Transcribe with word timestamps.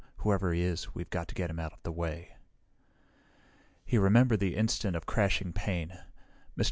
Whoever 0.17 0.51
he 0.51 0.63
is, 0.63 0.95
we've 0.95 1.11
got 1.11 1.27
to 1.27 1.35
get 1.35 1.51
him 1.51 1.59
out 1.59 1.73
of 1.73 1.83
the 1.83 1.91
way." 1.91 2.35
He 3.85 3.99
remembered 3.99 4.39
the 4.39 4.55
instant 4.55 4.95
of 4.95 5.05
crashing 5.05 5.53
pain. 5.53 5.89
Mr. 6.57 6.59